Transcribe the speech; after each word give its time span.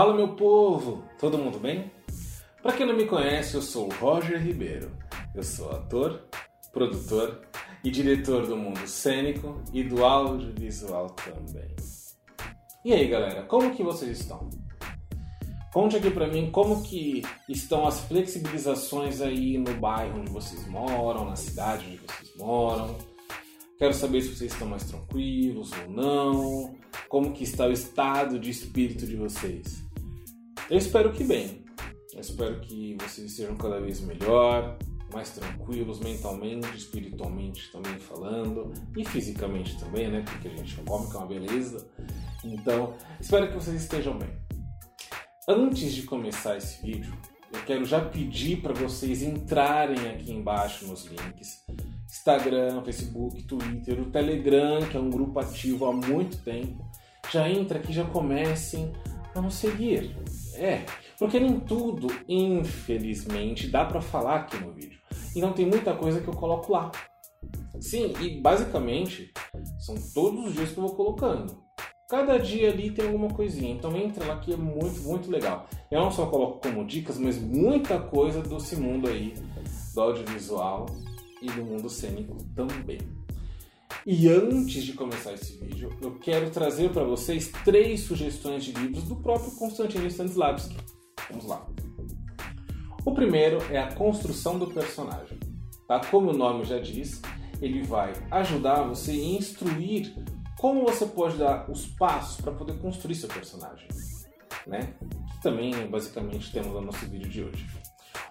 Fala 0.00 0.14
meu 0.14 0.28
povo, 0.28 1.04
todo 1.18 1.36
mundo 1.36 1.58
bem? 1.58 1.92
Para 2.62 2.72
quem 2.72 2.86
não 2.86 2.96
me 2.96 3.04
conhece, 3.04 3.54
eu 3.54 3.60
sou 3.60 3.86
o 3.86 3.94
Roger 3.96 4.42
Ribeiro. 4.42 4.90
Eu 5.34 5.42
sou 5.42 5.70
ator, 5.72 6.22
produtor 6.72 7.42
e 7.84 7.90
diretor 7.90 8.46
do 8.46 8.56
mundo 8.56 8.80
cênico 8.86 9.62
e 9.74 9.84
do 9.84 10.02
audiovisual 10.02 11.10
também. 11.10 11.76
E 12.82 12.94
aí, 12.94 13.08
galera, 13.08 13.42
como 13.42 13.74
que 13.74 13.82
vocês 13.82 14.20
estão? 14.20 14.48
Conte 15.70 15.96
aqui 15.96 16.10
para 16.10 16.28
mim 16.28 16.50
como 16.50 16.82
que 16.82 17.20
estão 17.46 17.86
as 17.86 18.00
flexibilizações 18.00 19.20
aí 19.20 19.58
no 19.58 19.74
bairro 19.74 20.20
onde 20.20 20.32
vocês 20.32 20.66
moram, 20.66 21.26
na 21.26 21.36
cidade 21.36 21.84
onde 21.86 21.98
vocês 21.98 22.36
moram. 22.38 22.96
Quero 23.78 23.92
saber 23.92 24.22
se 24.22 24.34
vocês 24.34 24.50
estão 24.50 24.66
mais 24.66 24.84
tranquilos 24.84 25.70
ou 25.72 25.90
não, 25.90 26.74
como 27.06 27.34
que 27.34 27.44
está 27.44 27.66
o 27.66 27.72
estado 27.72 28.38
de 28.38 28.48
espírito 28.48 29.06
de 29.06 29.16
vocês. 29.16 29.89
Eu 30.70 30.78
espero 30.78 31.12
que 31.12 31.24
bem. 31.24 31.64
Eu 32.14 32.20
espero 32.20 32.60
que 32.60 32.96
vocês 33.02 33.32
sejam 33.32 33.56
cada 33.56 33.80
vez 33.80 34.00
melhor, 34.02 34.78
mais 35.12 35.30
tranquilos 35.30 35.98
mentalmente, 35.98 36.76
espiritualmente 36.76 37.72
também 37.72 37.98
falando 37.98 38.72
e 38.96 39.04
fisicamente 39.04 39.76
também, 39.80 40.08
né? 40.08 40.22
Porque 40.24 40.46
a 40.46 40.50
gente 40.52 40.76
come 40.82 41.10
que 41.10 41.16
é 41.16 41.18
uma 41.18 41.26
beleza. 41.26 41.90
Então, 42.44 42.94
espero 43.20 43.48
que 43.48 43.54
vocês 43.54 43.82
estejam 43.82 44.16
bem. 44.16 44.30
Antes 45.48 45.92
de 45.92 46.04
começar 46.04 46.56
esse 46.56 46.80
vídeo, 46.86 47.12
eu 47.52 47.60
quero 47.64 47.84
já 47.84 48.00
pedir 48.00 48.62
para 48.62 48.72
vocês 48.72 49.22
entrarem 49.22 50.08
aqui 50.08 50.30
embaixo 50.30 50.86
nos 50.86 51.04
links. 51.06 51.64
Instagram, 52.06 52.84
Facebook, 52.84 53.42
Twitter, 53.42 54.00
o 54.00 54.04
Telegram, 54.04 54.86
que 54.88 54.96
é 54.96 55.00
um 55.00 55.10
grupo 55.10 55.36
ativo 55.40 55.86
há 55.86 55.92
muito 55.92 56.36
tempo. 56.44 56.88
Já 57.32 57.50
entra 57.50 57.80
aqui, 57.80 57.92
já 57.92 58.04
comecem 58.04 58.92
a 59.34 59.40
nos 59.40 59.54
seguir. 59.54 60.16
É, 60.60 60.84
porque 61.18 61.40
nem 61.40 61.58
tudo, 61.58 62.08
infelizmente, 62.28 63.66
dá 63.66 63.82
para 63.84 64.02
falar 64.02 64.36
aqui 64.36 64.58
no 64.58 64.72
vídeo. 64.72 65.00
Então 65.34 65.54
tem 65.54 65.64
muita 65.64 65.94
coisa 65.94 66.20
que 66.20 66.28
eu 66.28 66.34
coloco 66.34 66.70
lá. 66.70 66.92
Sim, 67.80 68.12
e 68.20 68.38
basicamente 68.42 69.32
são 69.78 69.94
todos 70.12 70.48
os 70.48 70.52
dias 70.52 70.70
que 70.70 70.78
eu 70.78 70.86
vou 70.86 70.94
colocando. 70.94 71.62
Cada 72.10 72.38
dia 72.38 72.70
ali 72.70 72.90
tem 72.90 73.06
alguma 73.06 73.28
coisinha, 73.28 73.72
então 73.72 73.96
entra 73.96 74.26
lá 74.26 74.38
que 74.38 74.52
é 74.52 74.56
muito, 74.56 75.00
muito 75.02 75.30
legal. 75.30 75.66
Eu 75.90 76.00
não 76.00 76.10
só 76.10 76.26
coloco 76.26 76.60
como 76.60 76.84
dicas, 76.84 77.16
mas 77.16 77.38
muita 77.38 77.98
coisa 77.98 78.42
desse 78.42 78.76
mundo 78.76 79.08
aí, 79.08 79.32
do 79.94 80.00
audiovisual 80.00 80.86
e 81.40 81.46
do 81.46 81.64
mundo 81.64 81.88
cênico 81.88 82.36
também. 82.54 82.98
E 84.06 84.28
antes 84.28 84.84
de 84.84 84.94
começar 84.94 85.34
esse 85.34 85.58
vídeo, 85.58 85.90
eu 86.00 86.18
quero 86.18 86.48
trazer 86.48 86.90
para 86.90 87.04
vocês 87.04 87.52
três 87.64 88.00
sugestões 88.00 88.64
de 88.64 88.72
livros 88.72 89.04
do 89.04 89.16
próprio 89.16 89.50
Konstantin 89.52 90.06
Stanislavski. 90.06 90.74
Vamos 91.28 91.44
lá. 91.44 91.68
O 93.04 93.12
primeiro 93.12 93.58
é 93.70 93.78
a 93.78 93.92
construção 93.94 94.58
do 94.58 94.68
personagem. 94.68 95.38
Tá? 95.86 96.00
Como 96.10 96.30
o 96.30 96.36
nome 96.36 96.64
já 96.64 96.78
diz, 96.78 97.20
ele 97.60 97.82
vai 97.82 98.14
ajudar 98.30 98.84
você 98.84 99.10
a 99.10 99.14
instruir 99.14 100.14
como 100.58 100.86
você 100.86 101.04
pode 101.04 101.36
dar 101.36 101.70
os 101.70 101.86
passos 101.86 102.40
para 102.40 102.52
poder 102.52 102.78
construir 102.78 103.14
seu 103.14 103.28
personagem. 103.28 103.88
Né? 104.66 104.94
Que 105.30 105.42
também 105.42 105.72
basicamente 105.88 106.50
temos 106.50 106.72
no 106.72 106.80
nosso 106.80 107.04
vídeo 107.06 107.28
de 107.28 107.44
hoje. 107.44 107.66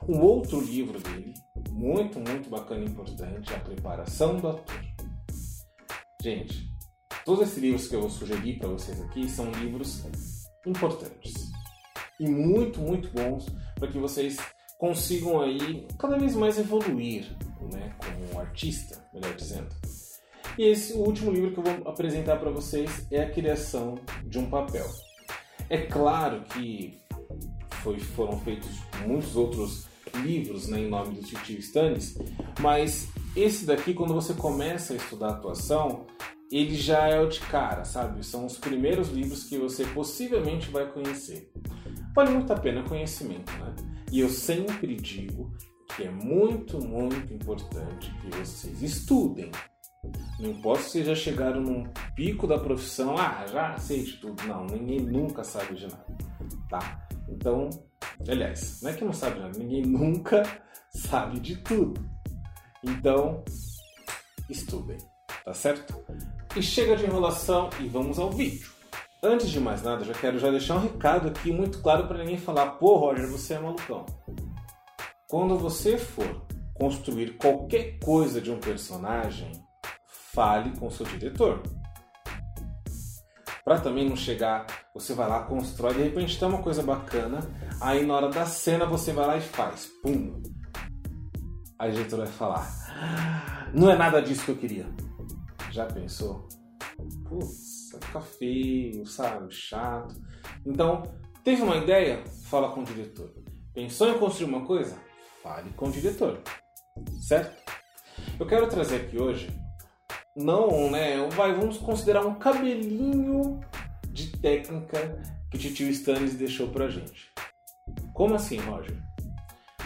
Um 0.08 0.20
outro 0.22 0.60
livro 0.60 1.00
dele, 1.00 1.34
muito, 1.72 2.20
muito 2.20 2.50
bacana 2.50 2.84
e 2.84 2.88
importante, 2.88 3.54
é 3.54 3.56
A 3.56 3.60
Preparação 3.60 4.38
do 4.38 4.48
Ator. 4.48 4.89
Gente, 6.22 6.70
todos 7.24 7.48
esses 7.48 7.58
livros 7.58 7.88
que 7.88 7.96
eu 7.96 8.02
vou 8.02 8.10
sugerir 8.10 8.60
para 8.60 8.68
vocês 8.68 9.00
aqui 9.02 9.30
são 9.30 9.50
livros 9.52 10.04
importantes 10.68 11.50
e 12.20 12.28
muito, 12.28 12.82
muito 12.82 13.10
bons 13.12 13.46
para 13.76 13.88
que 13.88 13.98
vocês 13.98 14.38
consigam 14.78 15.40
aí 15.40 15.88
cada 15.98 16.18
vez 16.18 16.36
mais 16.36 16.60
evoluir, 16.60 17.26
né, 17.72 17.96
como 17.98 18.42
artista, 18.42 19.02
melhor 19.14 19.34
dizendo. 19.34 19.70
E 20.58 20.64
esse 20.66 20.92
o 20.92 20.98
último 20.98 21.32
livro 21.32 21.54
que 21.54 21.60
eu 21.60 21.64
vou 21.64 21.88
apresentar 21.88 22.36
para 22.36 22.52
vocês 22.52 23.08
é 23.10 23.22
A 23.22 23.32
Criação 23.32 23.98
de 24.26 24.40
um 24.40 24.50
Papel. 24.50 24.88
É 25.70 25.78
claro 25.78 26.44
que 26.44 27.00
foi, 27.82 27.98
foram 27.98 28.38
feitos 28.42 28.72
muitos 29.08 29.38
outros 29.38 29.88
livros 30.16 30.68
né, 30.68 30.80
em 30.80 30.90
nome 30.90 31.16
do 31.16 31.22
Tio 31.22 31.60
Stannis, 31.60 32.18
mas 32.60 33.08
esse 33.36 33.66
daqui, 33.66 33.94
quando 33.94 34.14
você 34.14 34.34
começa 34.34 34.94
a 34.94 34.96
estudar 34.96 35.30
atuação, 35.30 36.06
ele 36.52 36.76
já 36.76 37.08
é 37.08 37.20
o 37.20 37.28
de 37.28 37.40
cara, 37.42 37.84
sabe? 37.84 38.26
São 38.26 38.46
os 38.46 38.58
primeiros 38.58 39.10
livros 39.10 39.44
que 39.44 39.58
você 39.58 39.86
possivelmente 39.86 40.70
vai 40.70 40.92
conhecer. 40.92 41.52
Vale 42.16 42.32
muito 42.32 42.52
a 42.52 42.58
pena 42.58 42.84
conhecimento, 42.84 43.52
né? 43.54 43.76
E 44.12 44.20
eu 44.20 44.30
sempre 44.30 44.96
digo 44.96 45.52
que 45.96 46.04
é 46.04 46.10
muito, 46.10 46.84
muito 46.84 47.34
importante 47.34 48.12
que 48.22 48.36
vocês 48.36 48.82
estudem. 48.82 49.52
Não 50.40 50.50
importa 50.50 50.84
se 50.84 50.92
vocês 50.92 51.08
já 51.08 51.16
chegaram 51.16 51.62
num 51.62 51.84
pico 52.16 52.48
da 52.48 52.58
profissão, 52.58 53.16
ah, 53.18 53.46
já 53.52 53.78
sei 53.78 54.04
de 54.04 54.14
tudo. 54.14 54.42
Não, 54.48 54.66
ninguém 54.66 55.02
nunca 55.02 55.44
sabe 55.44 55.76
de 55.76 55.88
nada, 55.88 56.18
tá? 56.70 57.08
Então, 57.28 57.70
aliás, 58.28 58.82
não 58.82 58.90
é 58.90 58.94
que 58.94 59.06
não 59.06 59.14
sabe 59.14 59.36
de 59.36 59.42
nada, 59.42 59.60
ninguém 59.60 59.84
nunca 59.84 60.44
sabe 60.90 61.40
de 61.40 61.58
tudo. 61.58 62.19
Então, 62.84 63.44
estudem, 64.50 64.98
tá 65.44 65.54
certo? 65.54 65.94
E 66.56 66.62
chega 66.62 66.96
de 66.96 67.06
enrolação 67.06 67.70
e 67.80 67.88
vamos 67.88 68.18
ao 68.18 68.32
vídeo. 68.32 68.72
Antes 69.22 69.50
de 69.50 69.60
mais 69.60 69.84
nada, 69.84 70.06
já 70.06 70.14
quero 70.14 70.40
já 70.40 70.50
deixar 70.50 70.76
um 70.76 70.82
recado 70.82 71.28
aqui 71.28 71.52
muito 71.52 71.82
claro 71.82 72.08
para 72.08 72.20
ninguém 72.20 72.38
falar: 72.38 72.72
"Pô, 72.72 72.96
Roger, 72.96 73.28
você 73.28 73.56
é 73.56 73.60
malucão". 73.60 74.06
Quando 75.28 75.58
você 75.58 75.98
for 75.98 76.48
construir 76.74 77.38
qualquer 77.38 78.00
coisa 78.00 78.40
de 78.40 78.50
um 78.50 78.60
personagem, 78.60 79.52
fale 80.34 80.76
com 80.78 80.90
seu 80.90 81.06
diretor. 81.06 81.62
Para 83.64 83.82
também 83.82 84.08
não 84.08 84.16
chegar, 84.16 84.66
você 84.94 85.14
vai 85.14 85.28
lá, 85.28 85.44
constrói, 85.44 85.94
de 85.94 86.04
repente 86.04 86.40
tem 86.40 86.48
uma 86.48 86.64
coisa 86.64 86.82
bacana, 86.82 87.42
aí 87.82 88.06
na 88.06 88.16
hora 88.16 88.30
da 88.30 88.46
cena 88.46 88.86
você 88.86 89.12
vai 89.12 89.28
lá 89.28 89.38
e 89.38 89.42
faz. 89.42 89.88
Pum! 90.02 90.42
A 91.80 91.88
diretora 91.88 92.26
vai 92.26 92.34
falar: 92.34 93.72
Não 93.74 93.90
é 93.90 93.96
nada 93.96 94.22
disso 94.22 94.44
que 94.44 94.52
eu 94.52 94.58
queria. 94.58 94.86
Já 95.72 95.86
pensou? 95.86 96.46
Putz, 97.24 97.92
vai 97.94 98.02
ficar 98.02 98.22
feio, 98.22 99.06
sabe? 99.06 99.50
Chato. 99.50 100.14
Então, 100.66 101.04
teve 101.42 101.62
uma 101.62 101.78
ideia? 101.78 102.22
Fala 102.44 102.74
com 102.74 102.82
o 102.82 102.84
diretor. 102.84 103.34
Pensou 103.74 104.10
em 104.10 104.20
construir 104.20 104.50
uma 104.50 104.66
coisa? 104.66 104.98
Fale 105.42 105.70
com 105.72 105.88
o 105.88 105.92
diretor. 105.92 106.42
Certo? 107.22 107.56
Eu 108.38 108.46
quero 108.46 108.68
trazer 108.68 108.98
aqui 108.98 109.18
hoje, 109.18 109.50
não, 110.36 110.92
né? 110.92 111.26
Vai, 111.30 111.54
vamos 111.54 111.78
considerar 111.78 112.26
um 112.26 112.36
cabelinho 112.36 113.62
de 114.10 114.36
técnica 114.38 115.22
que 115.50 115.56
o 115.56 115.60
Titio 115.60 115.88
Stannis 115.90 116.36
deixou 116.36 116.68
pra 116.68 116.90
gente. 116.90 117.32
Como 118.14 118.36
assim, 118.36 118.58
Roger? 118.58 119.02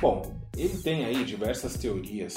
Bom, 0.01 0.42
ele 0.55 0.77
tem 0.81 1.05
aí 1.05 1.23
diversas 1.23 1.75
teorias 1.77 2.35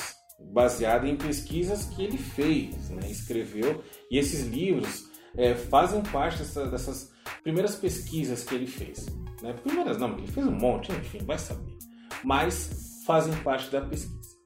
baseadas 0.53 1.09
em 1.09 1.17
pesquisas 1.17 1.85
que 1.85 2.03
ele 2.03 2.19
fez, 2.19 2.91
né, 2.91 3.11
escreveu, 3.11 3.83
e 4.11 4.19
esses 4.19 4.47
livros 4.47 5.05
é, 5.37 5.55
fazem 5.55 6.03
parte 6.03 6.39
dessa, 6.39 6.67
dessas 6.67 7.11
primeiras 7.43 7.75
pesquisas 7.77 8.45
que 8.45 8.55
ele 8.55 8.67
fez. 8.67 9.07
Né? 9.43 9.53
Primeiras 9.53 9.99
não, 9.99 10.17
ele 10.17 10.27
fez 10.27 10.47
um 10.47 10.53
monte, 10.53 10.93
enfim, 10.93 11.19
vai 11.25 11.39
saber. 11.39 11.77
Mas 12.25 13.03
fazem 13.07 13.35
parte 13.43 13.71
da 13.71 13.81
pesquisa, 13.81 14.37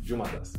de 0.00 0.14
uma 0.14 0.24
das. 0.28 0.52
E 0.54 0.58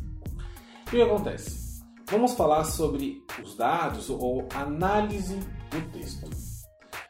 o 0.88 0.90
que 0.90 1.02
acontece? 1.02 1.82
Vamos 2.10 2.34
falar 2.34 2.64
sobre 2.64 3.22
os 3.44 3.56
dados 3.58 4.10
ou 4.10 4.48
análise 4.54 5.38
do 5.70 5.92
texto. 5.92 6.30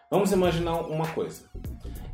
Vamos 0.09 0.31
imaginar 0.31 0.81
uma 0.81 1.07
coisa. 1.13 1.46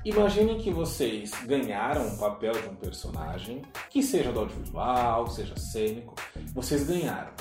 Imaginem 0.05 0.57
que 0.57 0.69
vocês 0.69 1.31
ganharam 1.45 2.05
um 2.05 2.17
papel 2.17 2.51
de 2.51 2.67
um 2.67 2.75
personagem, 2.75 3.61
que 3.89 4.03
seja 4.03 4.33
do 4.33 4.41
audiovisual, 4.41 5.27
seja 5.27 5.57
cênico, 5.57 6.13
vocês 6.53 6.83
ganharam. 6.83 7.31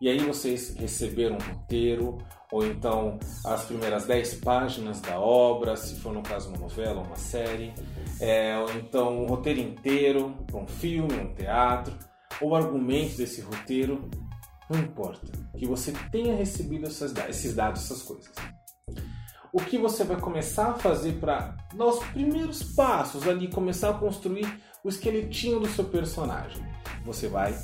E 0.00 0.08
aí 0.08 0.18
vocês 0.18 0.74
receberam 0.74 1.36
um 1.36 1.54
roteiro, 1.54 2.18
ou 2.50 2.66
então 2.66 3.20
as 3.46 3.64
primeiras 3.64 4.06
10 4.06 4.34
páginas 4.40 5.00
da 5.00 5.20
obra, 5.20 5.76
se 5.76 5.94
for 6.00 6.12
no 6.12 6.20
caso 6.20 6.48
uma 6.48 6.58
novela, 6.58 7.00
uma 7.00 7.14
série, 7.14 7.72
é, 8.20 8.58
ou 8.58 8.72
então 8.72 9.22
um 9.22 9.26
roteiro 9.26 9.60
inteiro 9.60 10.34
para 10.48 10.58
um 10.58 10.66
filme, 10.66 11.14
um 11.14 11.32
teatro, 11.32 11.96
ou 12.40 12.56
argumentos 12.56 13.16
desse 13.16 13.40
roteiro, 13.40 14.10
não 14.68 14.80
importa. 14.80 15.30
Que 15.56 15.68
você 15.68 15.92
tenha 16.10 16.34
recebido 16.34 16.88
esses 16.88 17.54
dados, 17.54 17.84
essas 17.84 18.02
coisas 18.02 18.32
o 19.52 19.58
que 19.58 19.76
você 19.76 20.02
vai 20.02 20.18
começar 20.18 20.70
a 20.70 20.74
fazer 20.74 21.20
para 21.20 21.54
dar 21.74 21.86
os 21.86 22.02
primeiros 22.06 22.62
passos 22.62 23.28
ali, 23.28 23.48
começar 23.48 23.90
a 23.90 23.94
construir 23.94 24.46
o 24.82 24.88
esqueletinho 24.88 25.60
do 25.60 25.68
seu 25.68 25.84
personagem. 25.84 26.64
Você 27.04 27.28
vai 27.28 27.54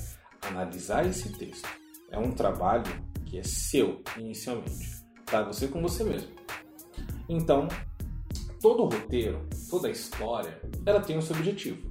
analisar 0.43 1.07
esse 1.07 1.33
texto. 1.33 1.69
É 2.11 2.19
um 2.19 2.33
trabalho 2.33 2.85
que 3.25 3.39
é 3.39 3.43
seu 3.43 4.03
inicialmente, 4.19 5.03
tá? 5.25 5.43
Você 5.45 5.67
com 5.67 5.81
você 5.81 6.05
mesmo. 6.05 6.31
Então, 7.29 7.69
todo 8.61 8.85
roteiro, 8.85 9.47
toda 9.71 9.91
história, 9.91 10.61
ela 10.85 11.01
tem 11.01 11.17
o 11.17 11.23
seu 11.23 11.37
objetivo. 11.37 11.91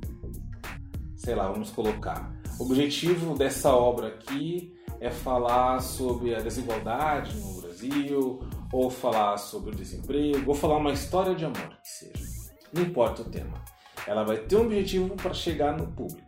Sei 1.16 1.34
lá, 1.34 1.52
vamos 1.52 1.72
colocar. 1.72 2.32
O 2.60 2.64
objetivo 2.64 3.36
dessa 3.36 3.72
obra 3.74 4.08
aqui 4.08 4.74
é 5.00 5.10
falar 5.10 5.80
sobre 5.80 6.34
a 6.34 6.40
desigualdade 6.40 7.36
no 7.38 7.62
Brasil, 7.62 8.40
ou 8.72 8.90
falar 8.90 9.38
sobre 9.38 9.72
o 9.72 9.75
desemprego, 9.75 10.50
ou 10.50 10.56
falar 10.56 10.78
uma 10.78 10.92
história 10.92 11.36
de 11.36 11.46
amor, 11.46 11.69
que 11.81 11.90
seja. 11.90 12.25
Não 12.74 12.84
importa 12.84 13.22
o 13.22 13.30
tema. 13.30 13.64
Ela 14.06 14.24
vai 14.24 14.38
ter 14.38 14.56
um 14.56 14.66
objetivo 14.66 15.16
para 15.16 15.34
chegar 15.34 15.78
no 15.78 15.88
público. 15.88 16.28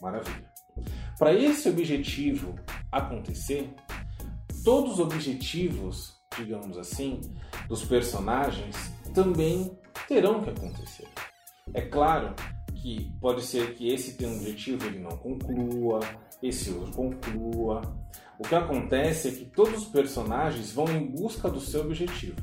Maravilha. 0.00 0.50
Para 1.18 1.32
esse 1.34 1.68
objetivo 1.68 2.54
acontecer, 2.90 3.72
todos 4.64 4.94
os 4.94 5.00
objetivos, 5.00 6.20
digamos 6.36 6.76
assim, 6.76 7.20
dos 7.68 7.84
personagens 7.84 8.76
também 9.14 9.76
terão 10.08 10.42
que 10.42 10.50
acontecer. 10.50 11.08
É 11.72 11.82
claro 11.82 12.34
que 12.74 13.12
pode 13.20 13.42
ser 13.42 13.74
que 13.74 13.88
esse 13.88 14.16
tenha 14.16 14.30
um 14.30 14.36
objetivo 14.36 14.86
ele 14.86 14.98
não 14.98 15.16
conclua, 15.16 16.00
esse 16.42 16.70
outro 16.70 16.92
conclua. 16.92 17.80
O 18.42 18.48
que 18.48 18.56
acontece 18.56 19.28
é 19.28 19.30
que 19.30 19.44
todos 19.44 19.82
os 19.82 19.84
personagens 19.84 20.72
vão 20.72 20.86
em 20.88 21.06
busca 21.06 21.48
do 21.48 21.60
seu 21.60 21.82
objetivo. 21.82 22.34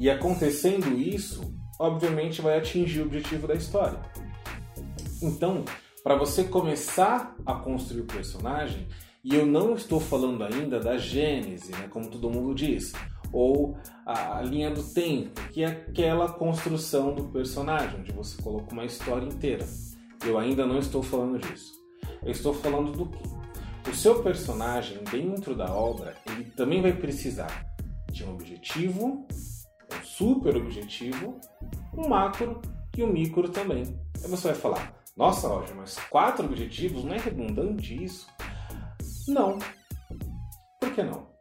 E 0.00 0.10
acontecendo 0.10 0.98
isso, 0.98 1.54
obviamente 1.78 2.42
vai 2.42 2.58
atingir 2.58 3.00
o 3.00 3.04
objetivo 3.04 3.46
da 3.46 3.54
história. 3.54 4.00
Então, 5.22 5.64
para 6.02 6.16
você 6.16 6.42
começar 6.42 7.36
a 7.46 7.54
construir 7.54 8.00
o 8.00 8.06
personagem, 8.06 8.88
e 9.22 9.36
eu 9.36 9.46
não 9.46 9.74
estou 9.74 10.00
falando 10.00 10.42
ainda 10.42 10.80
da 10.80 10.98
gênese, 10.98 11.70
né, 11.70 11.86
como 11.88 12.10
todo 12.10 12.28
mundo 12.28 12.52
diz, 12.52 12.92
ou 13.32 13.78
a, 14.04 14.42
linha 14.42 14.72
do 14.72 14.82
tempo, 14.82 15.40
que 15.52 15.62
é 15.62 15.66
aquela 15.66 16.32
construção 16.32 17.14
do 17.14 17.28
personagem, 17.28 18.00
onde 18.00 18.10
você 18.10 18.42
coloca 18.42 18.72
uma 18.72 18.84
história 18.84 19.24
inteira. 19.24 19.64
Eu 20.26 20.36
ainda 20.36 20.66
não 20.66 20.80
estou 20.80 21.00
falando 21.00 21.38
disso. 21.38 21.74
Eu 22.24 22.32
estou 22.32 22.52
falando 22.52 22.90
do 22.90 23.06
que? 23.06 23.43
O 23.88 23.94
seu 23.94 24.22
personagem 24.22 25.02
dentro 25.04 25.54
da 25.54 25.72
obra, 25.72 26.16
ele 26.26 26.44
também 26.50 26.82
vai 26.82 26.92
precisar 26.92 27.66
de 28.10 28.24
um 28.24 28.32
objetivo, 28.32 29.06
um 29.06 30.04
super 30.04 30.56
objetivo, 30.56 31.38
um 31.92 32.08
macro 32.08 32.60
e 32.96 33.02
um 33.02 33.12
micro 33.12 33.48
também. 33.48 33.82
Aí 34.22 34.28
você 34.28 34.48
vai 34.48 34.56
falar, 34.56 34.94
nossa, 35.16 35.48
Roger, 35.48 35.76
mas 35.76 35.98
quatro 36.10 36.44
objetivos? 36.46 37.04
Não 37.04 37.14
é 37.14 37.18
redundante 37.18 38.02
isso? 38.02 38.26
Não. 39.28 39.58
Por 40.80 40.92
que 40.92 41.02
não? 41.02 41.32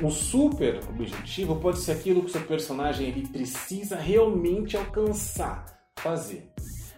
Um 0.00 0.10
super 0.10 0.80
objetivo 0.88 1.56
pode 1.56 1.78
ser 1.78 1.92
aquilo 1.92 2.22
que 2.22 2.28
o 2.28 2.32
seu 2.32 2.42
personagem 2.42 3.08
ele 3.08 3.28
precisa 3.28 3.96
realmente 3.96 4.76
alcançar, 4.76 5.64
fazer. 5.98 6.50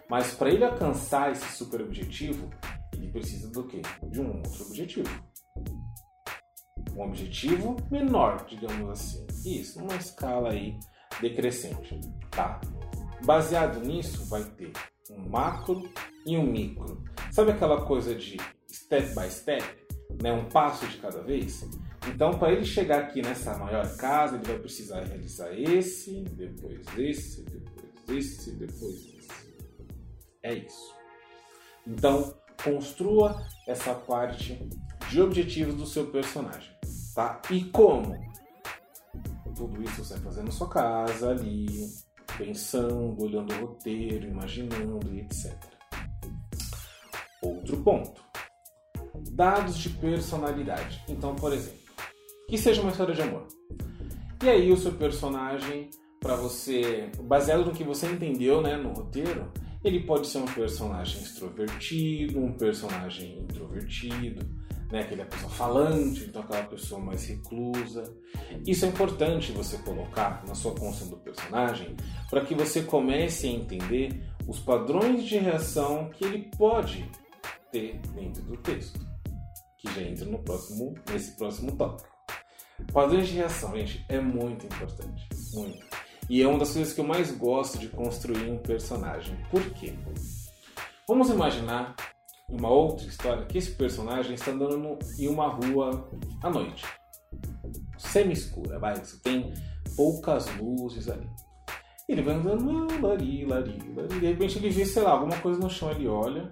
Mas 0.09 0.35
para 0.35 0.51
ele 0.51 0.65
alcançar 0.65 1.33
esse 1.33 1.57
super 1.57 1.81
objetivo, 1.81 2.51
ele 3.05 3.13
precisa 3.13 3.51
do 3.51 3.67
quê? 3.67 3.83
De 4.11 4.21
um 4.21 4.37
outro 4.37 4.67
objetivo. 4.67 5.09
Um 6.97 7.03
objetivo 7.03 7.77
menor, 7.91 8.45
digamos 8.47 8.91
assim. 8.91 9.27
Isso, 9.45 9.81
numa 9.81 9.97
escala 9.97 10.53
aí 10.53 10.79
decrescente, 11.21 12.01
tá? 12.31 12.61
Baseado 13.25 13.81
nisso, 13.81 14.25
vai 14.27 14.45
ter 14.45 14.73
um 15.11 15.29
macro 15.29 15.83
e 16.27 16.37
um 16.37 16.45
micro. 16.45 17.03
Sabe 17.31 17.53
aquela 17.53 17.85
coisa 17.85 18.15
de 18.15 18.37
step 18.71 19.15
by 19.15 19.31
step, 19.31 19.65
né? 20.23 20.33
Um 20.33 20.49
passo 20.49 20.87
de 20.87 20.97
cada 20.99 21.23
vez? 21.23 21.69
Então, 22.09 22.39
para 22.39 22.53
ele 22.53 22.65
chegar 22.65 23.01
aqui 23.01 23.23
nessa 23.23 23.57
maior 23.59 23.97
casa, 23.97 24.37
ele 24.37 24.45
vai 24.45 24.59
precisar 24.59 25.03
realizar 25.05 25.53
esse, 25.53 26.23
depois 26.23 26.87
esse, 26.99 27.43
depois 27.45 28.09
esse, 28.09 28.53
depois 28.53 28.95
esse. 28.95 29.57
É 30.43 30.55
isso. 30.55 30.95
Então, 31.87 32.35
construa 32.63 33.45
essa 33.67 33.95
parte 33.95 34.69
de 35.11 35.21
objetivos 35.21 35.75
do 35.75 35.87
seu 35.87 36.07
personagem, 36.07 36.71
tá? 37.15 37.41
E 37.51 37.65
como? 37.65 38.15
Tudo 39.57 39.83
isso 39.83 40.05
você 40.05 40.15
vai 40.15 40.23
fazer 40.25 40.43
na 40.43 40.51
sua 40.51 40.69
casa, 40.69 41.31
ali, 41.31 41.67
pensando, 42.37 43.23
olhando 43.23 43.55
o 43.55 43.67
roteiro, 43.67 44.29
imaginando 44.29 45.15
e 45.15 45.21
etc. 45.21 45.57
Outro 47.43 47.77
ponto. 47.79 48.23
Dados 49.31 49.79
de 49.79 49.91
personalidade. 49.91 51.05
Então, 51.09 51.37
por 51.37 51.53
exemplo, 51.53 51.79
que 52.49 52.59
seja 52.59 52.81
uma 52.81 52.91
história 52.91 53.15
de 53.15 53.23
amor. 53.23 53.47
E 54.43 54.49
aí 54.49 54.73
o 54.73 54.77
seu 54.77 54.93
personagem, 54.93 55.91
para 56.21 56.35
você, 56.35 57.11
baseado 57.23 57.65
no 57.65 57.73
que 57.73 57.85
você 57.85 58.07
entendeu, 58.07 58.61
né, 58.61 58.77
no 58.77 58.93
roteiro, 58.93 59.53
ele 59.85 60.01
pode 60.01 60.27
ser 60.27 60.39
um 60.39 60.47
personagem 60.47 61.21
extrovertido, 61.21 62.41
um 62.41 62.55
personagem 62.55 63.39
introvertido, 63.41 64.45
né, 64.91 65.01
aquela 65.01 65.27
pessoa 65.27 65.51
falante, 65.51 66.25
então 66.25 66.43
aquela 66.43 66.65
pessoa 66.65 67.01
mais 67.01 67.27
reclusa. 67.27 68.03
Isso 68.67 68.87
é 68.87 68.89
importante 68.89 69.53
você 69.53 69.77
colocar 69.79 70.43
na 70.47 70.55
sua 70.55 70.73
construção 70.73 71.11
do 71.11 71.19
personagem 71.19 71.95
para 72.31 72.45
que 72.45 72.55
você 72.55 72.83
comece 72.83 73.47
a 73.47 73.51
entender 73.51 74.27
os 74.49 74.59
padrões 74.59 75.25
de 75.25 75.37
reação 75.37 76.11
que 76.11 76.25
ele 76.25 76.51
pode 76.57 77.09
ter 77.71 78.01
dentro 78.15 78.43
do 78.43 78.57
texto, 78.57 78.99
que 79.79 79.93
já 79.93 80.03
entra 80.03 80.25
no 80.25 80.39
próximo, 80.39 80.95
nesse 81.11 81.37
próximo 81.37 81.77
tópico. 81.77 82.09
Padrões 82.93 83.29
de 83.29 83.35
reação, 83.35 83.77
gente, 83.77 84.05
é 84.09 84.21
muito 84.21 84.67
importante. 84.67 85.29
Muito. 85.53 86.04
E 86.29 86.43
é 86.43 86.49
uma 86.49 86.59
das 86.59 86.73
coisas 86.73 86.93
que 86.93 87.01
eu 87.01 87.05
mais 87.05 87.31
gosto 87.33 87.79
de 87.79 87.89
construir 87.89 88.51
um 88.51 88.59
personagem. 88.59 89.37
Por 89.51 89.63
quê? 89.71 89.95
Vamos 91.07 91.29
imaginar 91.29 91.95
uma 92.49 92.69
outra 92.69 93.07
história 93.07 93.45
que 93.47 93.59
esse 93.59 93.73
personagem 93.73 94.35
está 94.35 94.51
andando 94.51 94.99
em 95.19 95.29
uma 95.29 95.49
rua 95.49 96.09
à 96.43 96.51
noite. 96.51 96.85
Semi-escura, 97.99 98.79
vai. 98.79 98.97
Você 98.97 99.19
tem 99.19 99.53
poucas 99.97 100.47
luzes 100.57 101.09
ali. 101.09 101.29
Ele 102.09 102.23
vai 102.23 102.35
andando, 102.35 103.01
lari, 103.01 103.45
lari, 103.45 103.95
lari. 103.95 104.21
De 104.21 104.27
repente 104.27 104.59
ele 104.59 104.71
vê, 104.71 104.85
sei 104.85 105.03
lá, 105.03 105.13
alguma 105.13 105.37
coisa 105.39 105.59
no 105.59 105.71
chão. 105.71 105.91
Ele 105.91 106.07
olha, 106.07 106.51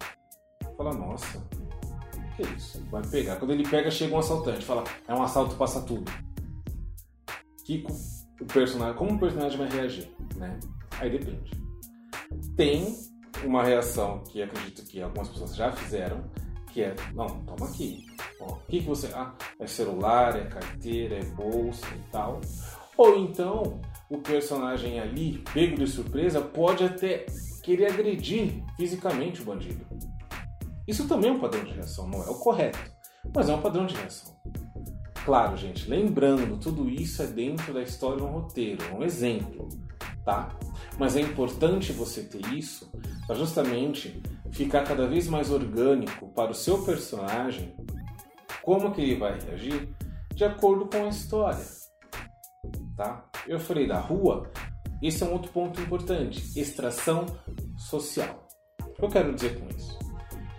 fala: 0.77 0.95
Nossa, 0.95 1.43
que 2.37 2.43
isso? 2.43 2.83
Vai 2.91 3.03
pegar. 3.03 3.37
Quando 3.37 3.53
ele 3.53 3.69
pega, 3.69 3.91
chega 3.91 4.15
um 4.15 4.19
assaltante. 4.19 4.65
Fala, 4.65 4.85
é 5.07 5.15
um 5.15 5.23
assalto, 5.23 5.55
passa 5.57 5.83
tudo. 5.83 6.11
Que 7.65 7.85
o 8.41 8.45
personagem, 8.45 8.97
como 8.97 9.15
o 9.15 9.19
personagem 9.19 9.59
vai 9.59 9.69
reagir, 9.69 10.11
né? 10.37 10.59
Aí 10.99 11.11
depende. 11.11 11.51
Tem 12.57 12.95
uma 13.45 13.65
reação 13.65 14.23
que 14.25 14.43
acredito 14.43 14.85
que 14.85 15.03
algumas 15.03 15.29
pessoas 15.29 15.55
já 15.55 15.73
fizeram, 15.73 16.25
que 16.73 16.83
é, 16.83 16.95
não, 17.15 17.27
toma 17.27 17.69
aqui. 17.69 18.07
o 18.41 18.55
que, 18.69 18.81
que 18.81 18.87
você. 18.87 19.09
Ah, 19.15 19.35
é 19.59 19.67
celular, 19.67 20.37
é 20.37 20.47
carteira, 20.47 21.17
é 21.17 21.25
bolsa 21.25 21.87
e 21.95 22.11
tal. 22.11 22.41
Ou 22.97 23.19
então, 23.19 23.81
o 24.09 24.19
personagem 24.19 25.01
ali, 25.01 25.43
pego 25.53 25.77
de 25.77 25.87
surpresa, 25.87 26.41
pode 26.41 26.85
até 26.85 27.27
querer 27.63 27.87
agredir 27.87 28.63
fisicamente 28.77 29.41
o 29.43 29.45
bandido. 29.45 29.87
Isso 30.87 31.07
também 31.07 31.31
é 31.31 31.33
um 31.33 31.39
padrão 31.39 31.65
de 31.65 31.73
reação, 31.73 32.09
não 32.09 32.23
é 32.23 32.29
o 32.29 32.35
correto, 32.35 32.79
mas 33.35 33.49
é 33.49 33.55
um 33.55 33.63
padrão 33.63 33.87
de 33.87 33.95
reação. 33.95 34.35
Claro, 35.25 35.57
gente, 35.57 35.89
lembrando, 35.89 36.59
tudo 36.59 36.91
isso 36.91 37.23
é 37.23 37.27
dentro 37.29 37.73
da 37.73 37.81
história, 37.81 38.25
um 38.25 38.33
roteiro, 38.33 38.83
um 38.93 39.05
exemplo, 39.05 39.69
tá? 40.25 40.49
Mas 40.99 41.15
é 41.15 41.21
importante 41.21 41.93
você 41.93 42.25
ter 42.25 42.45
isso 42.53 42.91
para 43.25 43.37
justamente 43.37 44.21
ficar 44.51 44.83
cada 44.83 45.07
vez 45.07 45.29
mais 45.29 45.53
orgânico 45.53 46.29
para 46.35 46.51
o 46.51 46.55
seu 46.55 46.83
personagem, 46.83 47.73
como 48.63 48.91
que 48.93 49.01
ele 49.01 49.15
vai 49.15 49.39
reagir 49.39 49.95
de 50.35 50.45
acordo 50.45 50.87
com 50.87 51.05
a 51.05 51.09
história, 51.09 51.65
tá? 52.97 53.25
Eu 53.47 53.61
falei 53.61 53.87
da 53.87 54.01
rua, 54.01 54.51
esse 55.01 55.23
é 55.23 55.27
um 55.27 55.35
outro 55.35 55.53
ponto 55.53 55.81
importante, 55.81 56.59
extração 56.59 57.27
social. 57.77 58.49
O 58.81 58.93
que 58.93 59.05
eu 59.05 59.09
quero 59.09 59.33
dizer 59.33 59.61
com 59.61 59.69
isso? 59.69 59.97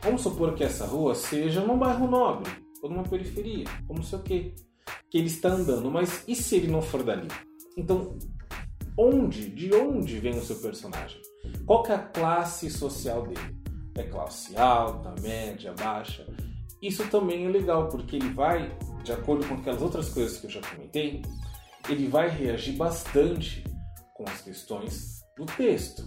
Vamos 0.02 0.22
supor 0.22 0.54
que 0.54 0.64
essa 0.64 0.86
rua 0.86 1.14
seja 1.16 1.60
num 1.60 1.78
bairro 1.78 2.08
nobre 2.08 2.64
ou 2.84 2.90
numa 2.90 3.04
periferia, 3.04 3.66
ou 3.88 3.96
não 3.96 4.04
sei 4.04 4.20
o 4.20 4.22
que, 4.22 4.54
que 5.10 5.18
ele 5.18 5.28
está 5.28 5.50
andando, 5.50 5.90
mas 5.90 6.24
e 6.28 6.36
se 6.36 6.58
ele 6.58 6.68
não 6.68 6.82
for 6.82 7.02
dali? 7.02 7.30
Então, 7.78 8.18
onde, 8.98 9.50
de 9.50 9.74
onde 9.74 10.20
vem 10.20 10.38
o 10.38 10.44
seu 10.44 10.58
personagem? 10.58 11.22
Qual 11.66 11.86
é 11.88 11.94
a 11.94 12.00
classe 12.00 12.70
social 12.70 13.24
dele? 13.24 13.64
É 13.96 14.04
classe 14.04 14.58
alta, 14.58 15.16
média, 15.22 15.74
baixa? 15.74 16.28
Isso 16.82 17.08
também 17.08 17.46
é 17.46 17.50
legal, 17.50 17.88
porque 17.88 18.18
ele 18.18 18.30
vai, 18.30 18.78
de 19.04 19.14
acordo 19.14 19.48
com 19.48 19.56
aquelas 19.56 19.82
outras 19.82 20.10
coisas 20.10 20.38
que 20.38 20.48
eu 20.48 20.52
já 20.52 20.62
comentei, 20.62 21.22
ele 21.88 22.08
vai 22.08 22.30
reagir 22.30 22.76
bastante 22.76 23.64
com 24.14 24.26
as 24.28 24.42
questões 24.42 25.22
do 25.38 25.46
texto. 25.46 26.06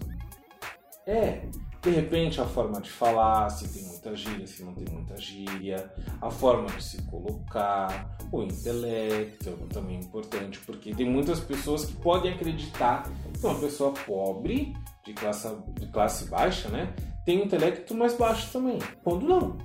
É, 1.07 1.49
De 1.87 1.93
repente, 1.93 2.41
a 2.41 2.45
forma 2.45 2.81
de 2.81 2.91
falar, 2.91 3.49
se 3.49 3.69
tem 3.69 3.85
muita 3.85 4.13
gíria, 4.17 4.45
se 4.45 4.65
não 4.65 4.75
tem 4.75 4.93
muita 4.93 5.17
gíria, 5.17 5.89
a 6.21 6.29
forma 6.33 6.67
de 6.67 6.83
se 6.83 7.01
colocar, 7.03 8.19
o 8.33 8.43
intelecto 8.43 9.53
também 9.73 9.99
é 9.99 10.01
importante, 10.01 10.59
porque 10.67 10.93
tem 10.93 11.09
muitas 11.09 11.39
pessoas 11.39 11.85
que 11.85 11.95
podem 11.99 12.33
acreditar 12.33 13.09
que 13.33 13.47
uma 13.47 13.57
pessoa 13.61 13.93
pobre, 14.05 14.75
de 15.05 15.15
classe, 15.15 15.49
de 15.75 15.87
classe 15.87 16.25
baixa, 16.29 16.69
né, 16.71 16.93
tem 17.25 17.41
um 17.41 17.45
intelecto 17.45 17.95
mais 17.95 18.17
baixo 18.17 18.51
também, 18.51 18.81
quando 19.05 19.25
não. 19.25 19.57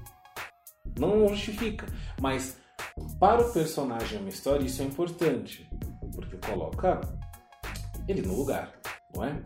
Não 0.99 1.27
justifica. 1.27 1.87
Mas 2.21 2.55
para 3.19 3.41
o 3.41 3.51
personagem 3.51 4.19
uma 4.19 4.29
história, 4.29 4.63
isso 4.63 4.83
é 4.83 4.85
importante, 4.85 5.67
porque 6.13 6.37
coloca 6.37 7.01
ele 8.07 8.21
no 8.21 8.35
lugar, 8.35 8.73
não 9.11 9.25
é? 9.25 9.41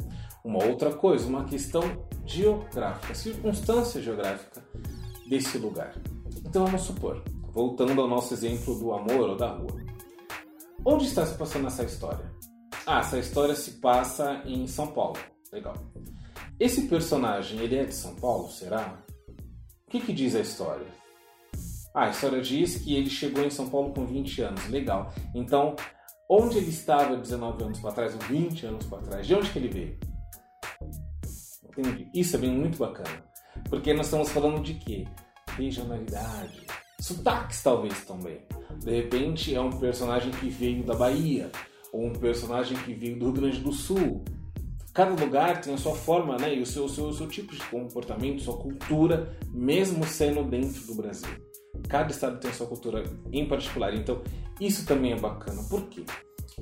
Uma 0.45 0.63
outra 0.63 0.93
coisa, 0.93 1.27
uma 1.27 1.43
questão 1.45 1.81
geográfica, 2.23 3.15
circunstância 3.15 3.99
geográfica 3.99 4.63
desse 5.27 5.57
lugar. 5.57 5.95
Então 6.45 6.67
vamos 6.67 6.83
supor, 6.83 7.23
voltando 7.51 7.99
ao 7.99 8.07
nosso 8.07 8.31
exemplo 8.35 8.77
do 8.77 8.93
amor 8.93 9.31
ou 9.31 9.35
da 9.35 9.49
rua. 9.49 9.83
Onde 10.85 11.05
está 11.05 11.25
se 11.25 11.35
passando 11.35 11.65
essa 11.65 11.83
história? 11.83 12.31
Ah, 12.85 12.99
essa 12.99 13.17
história 13.17 13.55
se 13.55 13.71
passa 13.79 14.43
em 14.45 14.67
São 14.67 14.85
Paulo. 14.85 15.17
Legal. 15.51 15.73
Esse 16.59 16.83
personagem, 16.83 17.59
ele 17.59 17.77
é 17.77 17.85
de 17.85 17.95
São 17.95 18.15
Paulo, 18.15 18.47
será? 18.51 19.03
O 19.87 19.89
que, 19.89 19.99
que 19.99 20.13
diz 20.13 20.35
a 20.35 20.41
história? 20.41 20.85
Ah, 21.91 22.05
a 22.05 22.09
história 22.11 22.39
diz 22.39 22.77
que 22.77 22.93
ele 22.93 23.09
chegou 23.09 23.43
em 23.43 23.49
São 23.49 23.67
Paulo 23.67 23.91
com 23.95 24.05
20 24.05 24.41
anos. 24.43 24.69
Legal. 24.69 25.11
Então, 25.33 25.75
onde 26.29 26.59
ele 26.59 26.69
estava 26.69 27.17
19 27.17 27.63
anos 27.63 27.79
para 27.79 27.93
trás, 27.93 28.13
ou 28.13 28.19
20 28.19 28.67
anos 28.67 28.85
para 28.85 28.99
trás? 28.99 29.25
De 29.25 29.33
onde 29.33 29.49
que 29.49 29.57
ele 29.57 29.69
veio? 29.69 30.14
Isso 32.13 32.35
é 32.35 32.39
bem 32.39 32.51
muito 32.51 32.77
bacana. 32.77 33.23
Porque 33.69 33.93
nós 33.93 34.07
estamos 34.07 34.29
falando 34.29 34.61
de 34.61 34.75
quê? 34.75 35.05
Regionalidade. 35.57 36.61
Sotaques, 36.99 37.61
talvez, 37.61 38.05
também. 38.05 38.39
De 38.79 38.91
repente, 38.91 39.53
é 39.53 39.61
um 39.61 39.71
personagem 39.71 40.31
que 40.31 40.49
veio 40.49 40.83
da 40.83 40.93
Bahia. 40.93 41.51
Ou 41.91 42.07
um 42.07 42.13
personagem 42.13 42.77
que 42.77 42.93
veio 42.93 43.17
do 43.17 43.25
Rio 43.25 43.33
Grande 43.33 43.59
do 43.59 43.71
Sul. 43.71 44.23
Cada 44.93 45.11
lugar 45.21 45.59
tem 45.59 45.73
a 45.73 45.77
sua 45.77 45.93
forma, 45.93 46.37
né? 46.37 46.55
E 46.55 46.61
o 46.61 46.65
seu, 46.65 46.85
o 46.85 46.89
seu, 46.89 47.05
o 47.07 47.13
seu 47.13 47.27
tipo 47.27 47.53
de 47.53 47.61
comportamento, 47.65 48.41
sua 48.41 48.57
cultura, 48.57 49.37
mesmo 49.51 50.05
sendo 50.05 50.43
dentro 50.43 50.85
do 50.87 50.95
Brasil. 50.95 51.29
Cada 51.89 52.11
estado 52.11 52.39
tem 52.39 52.49
a 52.49 52.53
sua 52.53 52.67
cultura 52.67 53.03
em 53.31 53.45
particular. 53.45 53.93
Então, 53.93 54.21
isso 54.59 54.85
também 54.85 55.11
é 55.11 55.19
bacana. 55.19 55.61
Por 55.69 55.87
quê? 55.89 56.05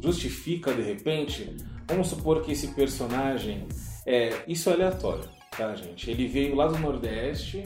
Justifica, 0.02 0.74
de 0.74 0.82
repente, 0.82 1.56
vamos 1.88 2.08
supor 2.08 2.42
que 2.42 2.52
esse 2.52 2.70
personagem. 2.70 3.68
É, 4.06 4.44
isso 4.48 4.70
é 4.70 4.74
aleatório, 4.74 5.30
tá, 5.58 5.76
gente? 5.76 6.10
Ele 6.10 6.28
veio 6.28 6.56
lá 6.56 6.68
do 6.68 6.78
Nordeste 6.78 7.64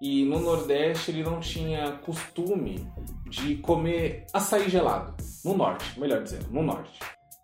e 0.00 0.24
no 0.24 0.40
Nordeste 0.40 1.10
ele 1.10 1.22
não 1.22 1.40
tinha 1.40 1.92
costume 1.98 2.86
de 3.28 3.56
comer 3.56 4.26
açaí 4.32 4.68
gelado. 4.68 5.14
No 5.44 5.56
Norte, 5.56 5.98
melhor 5.98 6.22
dizendo, 6.22 6.50
no 6.50 6.62
Norte. 6.62 6.98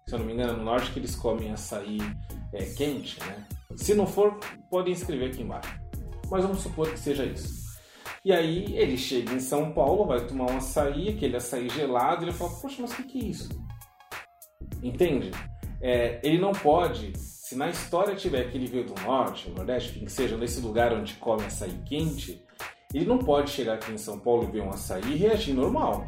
Se 0.07 0.15
eu 0.15 0.21
não 0.21 0.27
me 0.27 0.33
engano, 0.33 0.59
no 0.59 0.65
Norte 0.65 0.91
que 0.91 0.99
eles 0.99 1.17
comem 1.17 1.53
açaí 1.53 1.99
é, 2.53 2.65
quente, 2.65 3.19
né? 3.21 3.47
Se 3.77 3.95
não 3.95 4.07
for, 4.07 4.39
podem 4.71 4.93
escrever 4.93 5.27
aqui 5.27 5.43
embaixo. 5.43 5.79
Mas 6.31 6.43
vamos 6.43 6.61
supor 6.61 6.91
que 6.91 6.99
seja 6.99 7.25
isso. 7.25 7.59
E 8.25 8.33
aí 8.33 8.77
ele 8.77 8.97
chega 8.97 9.33
em 9.33 9.41
São 9.41 9.73
Paulo, 9.73 10.07
vai 10.07 10.27
tomar 10.27 10.51
um 10.51 10.57
açaí, 10.57 11.09
aquele 11.09 11.37
açaí 11.37 11.69
gelado, 11.69 12.23
e 12.23 12.25
ele 12.27 12.33
fala, 12.33 12.51
poxa, 12.61 12.83
mas 12.83 12.93
o 12.93 12.97
que, 12.97 13.03
que 13.05 13.19
é 13.19 13.25
isso? 13.25 13.49
Entende? 14.83 15.31
É, 15.81 16.21
ele 16.23 16.39
não 16.39 16.53
pode, 16.53 17.13
se 17.49 17.57
na 17.57 17.71
história 17.71 18.15
tiver 18.15 18.51
que 18.51 18.59
ele 18.59 18.67
veio 18.67 18.85
do 18.85 19.03
norte, 19.05 19.49
do 19.49 19.57
nordeste, 19.57 19.99
que 19.99 20.13
seja 20.13 20.37
nesse 20.37 20.61
lugar 20.61 20.93
onde 20.93 21.15
come 21.15 21.47
açaí 21.47 21.73
quente, 21.87 22.45
ele 22.93 23.07
não 23.07 23.17
pode 23.17 23.51
chegar 23.51 23.77
aqui 23.77 23.91
em 23.91 23.97
São 23.97 24.19
Paulo 24.19 24.47
e 24.47 24.53
ver 24.53 24.61
um 24.61 24.69
açaí 24.69 25.13
e 25.13 25.17
reagir 25.17 25.55
normal. 25.55 26.07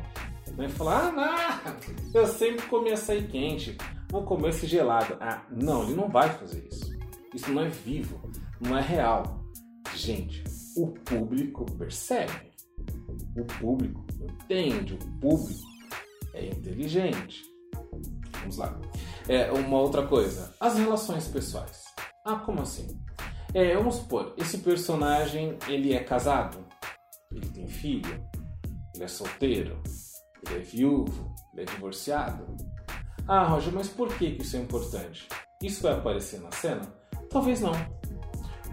Né? 0.54 0.68
Falar, 0.68 1.06
ah, 1.06 1.76
não, 2.12 2.20
eu 2.20 2.26
sempre 2.26 2.66
comi 2.66 2.92
açaí 2.92 3.26
quente, 3.26 3.74
vou 4.10 4.22
comer 4.22 4.50
esse 4.50 4.66
gelado. 4.66 5.16
Ah, 5.18 5.42
não, 5.50 5.84
ele 5.84 5.94
não 5.94 6.10
vai 6.10 6.28
fazer 6.28 6.68
isso. 6.70 6.90
Isso 7.34 7.50
não 7.50 7.62
é 7.62 7.70
vivo, 7.70 8.20
não 8.60 8.76
é 8.76 8.82
real. 8.82 9.42
Gente, 9.94 10.44
o 10.76 10.88
público 10.88 11.64
percebe, 11.78 12.52
o 13.34 13.46
público 13.58 14.04
entende, 14.42 14.92
o 14.92 15.20
público 15.20 15.66
é 16.34 16.48
inteligente. 16.48 17.42
Vamos 18.40 18.58
lá. 18.58 18.78
É, 19.30 19.48
uma 19.52 19.78
outra 19.78 20.04
coisa, 20.04 20.52
as 20.58 20.76
relações 20.76 21.28
pessoais. 21.28 21.84
Ah, 22.24 22.34
como 22.34 22.62
assim? 22.62 23.00
É, 23.54 23.76
vamos 23.76 23.94
supor, 23.94 24.34
esse 24.36 24.58
personagem 24.58 25.56
ele 25.68 25.94
é 25.94 26.02
casado, 26.02 26.66
ele 27.30 27.46
tem 27.46 27.68
filho, 27.68 28.28
ele 28.92 29.04
é 29.04 29.06
solteiro, 29.06 29.80
ele 30.44 30.56
é 30.56 30.58
viúvo, 30.58 31.32
ele 31.52 31.62
é 31.62 31.64
divorciado. 31.64 32.44
Ah, 33.28 33.44
Roger, 33.44 33.72
mas 33.72 33.86
por 33.86 34.12
que 34.18 34.24
isso 34.26 34.56
é 34.56 34.58
importante? 34.58 35.28
Isso 35.62 35.80
vai 35.80 35.92
aparecer 35.92 36.40
na 36.40 36.50
cena? 36.50 36.92
Talvez 37.30 37.60
não. 37.60 37.74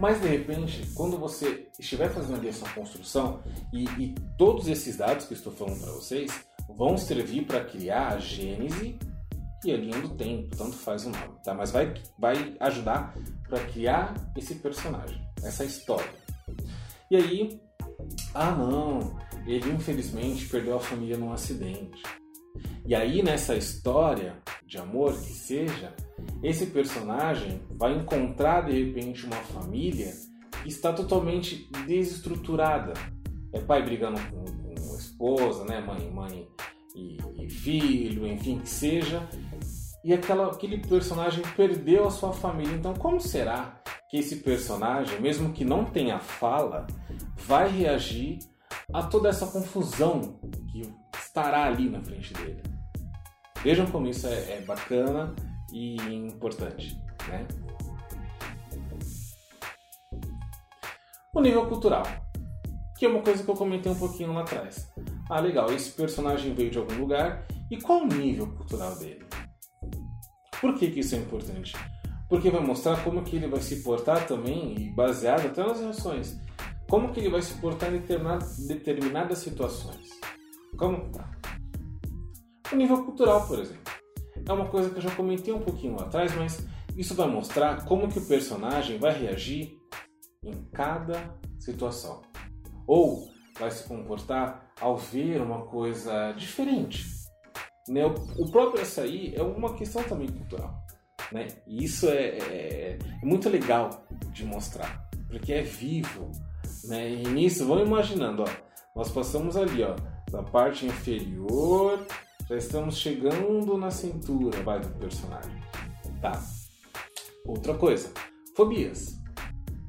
Mas 0.00 0.20
de 0.20 0.26
repente, 0.26 0.90
quando 0.96 1.16
você 1.16 1.68
estiver 1.78 2.10
fazendo 2.10 2.34
ali 2.34 2.48
a 2.48 2.52
sua 2.52 2.68
construção 2.70 3.44
e, 3.72 3.84
e 3.84 4.14
todos 4.36 4.66
esses 4.66 4.96
dados 4.96 5.26
que 5.26 5.34
estou 5.34 5.52
falando 5.52 5.80
para 5.80 5.92
vocês 5.92 6.32
vão 6.68 6.96
servir 6.96 7.46
para 7.46 7.64
criar 7.64 8.08
a 8.08 8.18
gênese 8.18 8.98
e 9.64 9.72
a 9.72 9.76
linha 9.76 10.00
do 10.00 10.10
tempo, 10.10 10.56
tanto 10.56 10.76
faz 10.76 11.04
o 11.04 11.10
nome, 11.10 11.34
tá? 11.42 11.52
Mas 11.52 11.70
vai, 11.70 11.92
vai 12.18 12.56
ajudar 12.60 13.14
para 13.48 13.64
criar 13.66 14.14
esse 14.36 14.54
personagem, 14.56 15.20
essa 15.42 15.64
história. 15.64 16.10
E 17.10 17.16
aí, 17.16 17.60
ah 18.34 18.52
não, 18.52 19.18
ele 19.46 19.70
infelizmente 19.70 20.48
perdeu 20.48 20.76
a 20.76 20.80
família 20.80 21.16
num 21.16 21.32
acidente. 21.32 22.02
E 22.86 22.94
aí 22.94 23.22
nessa 23.22 23.56
história 23.56 24.36
de 24.66 24.78
amor 24.78 25.12
que 25.12 25.32
seja, 25.32 25.94
esse 26.42 26.66
personagem 26.66 27.60
vai 27.70 27.96
encontrar 27.96 28.62
de 28.62 28.72
repente 28.72 29.26
uma 29.26 29.36
família 29.36 30.12
que 30.62 30.68
está 30.68 30.92
totalmente 30.92 31.68
desestruturada. 31.86 32.92
É 33.52 33.60
pai 33.60 33.82
brigando 33.82 34.20
com, 34.30 34.44
com 34.44 34.94
a 34.94 34.98
esposa, 34.98 35.64
né? 35.64 35.80
mãe, 35.80 36.10
mãe 36.10 36.48
e, 36.98 37.44
e, 37.44 37.48
filho, 37.48 38.26
enfim, 38.26 38.58
que 38.58 38.68
seja. 38.68 39.28
E 40.02 40.12
aquela, 40.12 40.50
aquele 40.50 40.78
personagem 40.78 41.42
perdeu 41.56 42.06
a 42.06 42.10
sua 42.10 42.32
família. 42.32 42.74
Então, 42.74 42.94
como 42.94 43.20
será 43.20 43.80
que 44.08 44.16
esse 44.16 44.36
personagem, 44.36 45.20
mesmo 45.20 45.52
que 45.52 45.64
não 45.64 45.84
tenha 45.84 46.18
fala, 46.18 46.86
vai 47.36 47.68
reagir 47.68 48.38
a 48.92 49.02
toda 49.02 49.28
essa 49.28 49.46
confusão 49.46 50.40
que 50.72 50.82
estará 51.16 51.64
ali 51.64 51.88
na 51.88 52.02
frente 52.02 52.32
dele? 52.34 52.62
Vejam 53.62 53.86
como 53.86 54.06
isso 54.08 54.26
é, 54.26 54.58
é 54.58 54.60
bacana 54.62 55.34
e 55.72 55.96
importante, 55.96 57.00
né? 57.28 57.46
O 61.34 61.40
nível 61.40 61.66
cultural, 61.66 62.04
que 62.98 63.04
é 63.04 63.08
uma 63.08 63.22
coisa 63.22 63.42
que 63.44 63.50
eu 63.50 63.54
comentei 63.54 63.92
um 63.92 63.98
pouquinho 63.98 64.32
lá 64.32 64.40
atrás. 64.40 64.90
Ah, 65.28 65.40
legal, 65.40 65.70
esse 65.72 65.90
personagem 65.90 66.54
veio 66.54 66.70
de 66.70 66.78
algum 66.78 66.98
lugar 66.98 67.46
e 67.70 67.80
qual 67.80 68.00
o 68.00 68.06
nível 68.06 68.46
cultural 68.46 68.96
dele? 68.98 69.26
Por 70.60 70.74
que, 70.74 70.90
que 70.90 71.00
isso 71.00 71.14
é 71.14 71.18
importante? 71.18 71.74
Porque 72.28 72.50
vai 72.50 72.60
mostrar 72.60 73.02
como 73.04 73.22
que 73.22 73.36
ele 73.36 73.46
vai 73.46 73.60
se 73.60 73.82
portar 73.82 74.26
também, 74.26 74.74
e 74.78 74.90
baseado 74.90 75.46
até 75.46 75.64
nas 75.64 75.80
reações, 75.80 76.38
como 76.88 77.12
que 77.12 77.20
ele 77.20 77.30
vai 77.30 77.42
se 77.42 77.54
portar 77.54 77.94
em 77.94 78.02
determinadas 78.66 79.38
situações. 79.38 80.08
Como 80.76 81.10
tá? 81.10 81.30
O 82.72 82.76
nível 82.76 83.04
cultural, 83.04 83.46
por 83.46 83.58
exemplo 83.58 83.98
é 84.48 84.52
uma 84.52 84.66
coisa 84.66 84.90
que 84.90 84.96
eu 84.96 85.02
já 85.02 85.10
comentei 85.14 85.52
um 85.52 85.60
pouquinho 85.60 85.96
lá 85.96 86.06
atrás, 86.06 86.34
mas 86.34 86.66
isso 86.96 87.14
vai 87.14 87.28
mostrar 87.28 87.84
como 87.84 88.08
que 88.08 88.18
o 88.18 88.26
personagem 88.26 88.98
vai 88.98 89.12
reagir 89.12 89.78
em 90.42 90.64
cada 90.72 91.34
situação. 91.58 92.22
Ou 92.86 93.28
vai 93.58 93.70
se 93.70 93.86
comportar 93.86 94.67
ao 94.80 94.96
ver 94.96 95.40
uma 95.40 95.62
coisa 95.62 96.32
diferente. 96.32 97.04
Né? 97.88 98.04
O 98.06 98.50
próprio 98.50 98.82
açaí 98.82 99.34
é 99.34 99.42
uma 99.42 99.74
questão 99.74 100.02
também 100.04 100.28
cultural. 100.28 100.82
Né? 101.32 101.48
E 101.66 101.84
isso 101.84 102.08
é, 102.08 102.38
é, 102.38 102.98
é 103.22 103.26
muito 103.26 103.48
legal 103.48 104.06
de 104.32 104.44
mostrar, 104.44 105.08
porque 105.28 105.52
é 105.52 105.62
vivo. 105.62 106.30
Né? 106.84 107.10
E 107.10 107.22
nisso, 107.28 107.66
vamos 107.66 107.86
imaginando, 107.86 108.42
ó, 108.42 108.48
nós 108.94 109.10
passamos 109.10 109.56
ali 109.56 109.82
ó, 109.82 109.96
da 110.30 110.42
parte 110.42 110.86
inferior 110.86 112.06
já 112.48 112.56
estamos 112.56 112.96
chegando 112.96 113.76
na 113.76 113.90
cintura, 113.90 114.62
vai, 114.62 114.80
do 114.80 114.88
personagem. 114.98 115.52
Tá. 116.22 116.32
Outra 117.46 117.74
coisa. 117.74 118.10
Fobias. 118.56 119.20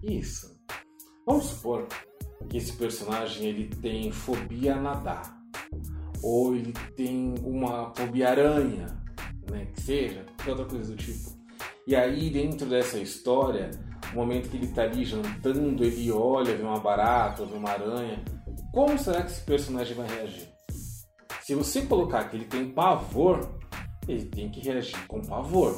Isso. 0.03 0.60
Vamos 1.25 1.46
supor 1.46 1.88
que 2.48 2.58
esse 2.58 2.74
personagem 2.74 3.48
ele 3.48 3.67
tem 3.67 4.12
fobia 4.12 4.75
a 4.75 4.81
nadar. 4.81 5.39
Ou 6.22 6.55
ele 6.55 6.74
tem 6.96 7.36
uma 7.43 7.93
fobia 7.96 8.29
aranha, 8.29 8.88
né? 9.50 9.67
Que 9.74 9.81
seja, 9.81 10.25
outra 10.48 10.65
coisa 10.65 10.91
do 10.91 10.98
tipo. 10.98 11.38
E 11.88 11.96
aí, 11.96 12.29
dentro 12.29 12.67
dessa 12.67 13.00
história, 13.00 13.72
o 14.13 14.15
momento 14.15 14.50
que 14.50 14.58
ele 14.58 14.65
está 14.65 14.84
ali 14.84 15.05
jantando, 15.05 15.84
ele 15.84 16.12
olha, 16.12 16.55
vê 16.55 16.63
uma 16.63 16.79
barata, 16.79 17.46
vê 17.46 17.55
uma 17.55 17.69
aranha. 17.69 18.24
Como 18.74 18.98
será 18.98 19.24
que 19.24 19.31
esse 19.31 19.41
personagem 19.41 19.96
vai 19.96 20.08
reagir? 20.08 20.50
Se 21.41 21.55
você 21.55 21.81
colocar 21.84 22.29
que 22.29 22.38
ele 22.38 22.46
tem 22.46 22.69
pavor, 22.69 23.60
ele 24.08 24.25
tem 24.25 24.50
que 24.50 24.60
reagir 24.60 25.08
com 25.08 25.22
pavor. 25.22 25.75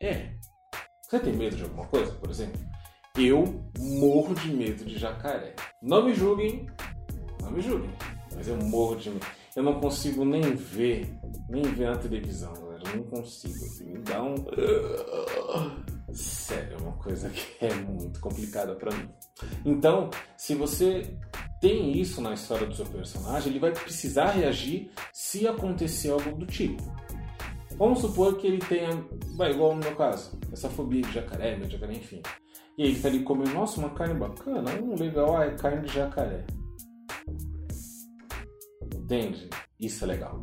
É. 0.00 0.30
Você 1.02 1.18
tem 1.18 1.32
medo 1.32 1.56
de 1.56 1.62
alguma 1.64 1.86
coisa, 1.86 2.12
por 2.12 2.30
exemplo? 2.30 2.60
Eu 3.18 3.64
morro 3.78 4.34
de 4.34 4.52
medo 4.52 4.84
de 4.84 4.98
jacaré. 4.98 5.54
Não 5.80 6.04
me 6.04 6.14
julguem, 6.14 6.66
não 7.40 7.50
me 7.50 7.62
julguem, 7.62 7.90
mas 8.34 8.46
eu 8.46 8.56
morro 8.58 8.96
de 8.96 9.08
medo. 9.08 9.26
Eu 9.56 9.62
não 9.62 9.80
consigo 9.80 10.22
nem 10.22 10.42
ver, 10.54 11.18
nem 11.48 11.62
ver 11.62 11.88
na 11.90 11.96
televisão, 11.96 12.52
galera. 12.52 12.82
Eu 12.90 12.96
não 12.96 13.04
consigo. 13.04 13.54
Assim, 13.54 13.90
me 13.90 13.98
dá 14.00 14.22
um. 14.22 14.34
Sério, 16.12 16.76
é 16.76 16.82
uma 16.82 16.92
coisa 16.92 17.30
que 17.30 17.64
é 17.64 17.74
muito 17.74 18.20
complicada 18.20 18.74
para 18.74 18.94
mim. 18.94 19.08
Então, 19.64 20.10
se 20.36 20.54
você 20.54 21.16
tem 21.58 21.98
isso 21.98 22.20
na 22.20 22.34
história 22.34 22.66
do 22.66 22.74
seu 22.74 22.84
personagem, 22.84 23.50
ele 23.50 23.58
vai 23.58 23.72
precisar 23.72 24.32
reagir 24.32 24.90
se 25.10 25.48
acontecer 25.48 26.10
algo 26.10 26.36
do 26.36 26.44
tipo. 26.44 26.82
Vamos 27.78 28.00
supor 28.00 28.36
que 28.36 28.46
ele 28.46 28.58
tenha, 28.58 28.90
vai, 29.36 29.52
igual 29.52 29.74
no 29.74 29.80
meu 29.80 29.96
caso, 29.96 30.38
essa 30.52 30.68
fobia 30.68 31.02
de 31.02 31.12
jacaré, 31.12 31.56
de 31.56 31.72
jacaré, 31.72 31.94
enfim. 31.94 32.22
E 32.76 32.82
aí 32.82 32.88
ele 32.90 33.00
tá 33.00 33.08
ali 33.08 33.22
comendo, 33.22 33.54
nossa, 33.54 33.80
uma 33.80 33.90
carne 33.90 34.14
bacana, 34.14 34.70
um 34.82 34.94
legal, 34.94 35.36
ah, 35.36 35.46
é 35.46 35.50
carne 35.54 35.86
de 35.86 35.94
jacaré. 35.94 36.44
Entende? 38.94 39.48
Isso 39.80 40.04
é 40.04 40.08
legal. 40.08 40.40